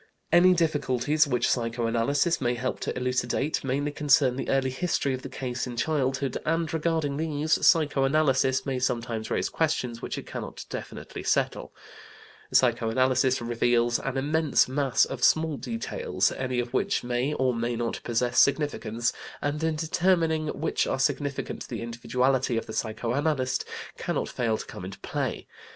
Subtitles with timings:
[0.31, 5.29] Any difficulties which psychoanalysis may help to elucidate mainly concern the early history of the
[5.29, 11.21] case in childhood, and, regarding these, psychoanalysis may sometimes raise questions which it cannot definitely
[11.21, 11.71] settle.
[12.51, 17.75] Psycho analysis reveals an immense mass of small details, any of which may or may
[17.75, 23.65] not possess significance, and in determining which are significant the individuality of the psychoanalyst
[23.99, 25.45] cannot fail to come into play.